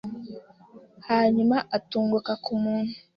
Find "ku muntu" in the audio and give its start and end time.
2.43-2.93